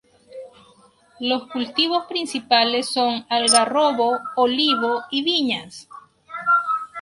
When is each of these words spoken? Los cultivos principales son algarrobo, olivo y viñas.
Los 1.19 1.45
cultivos 1.51 2.05
principales 2.07 2.89
son 2.89 3.23
algarrobo, 3.29 4.17
olivo 4.35 5.03
y 5.11 5.21
viñas. 5.23 5.87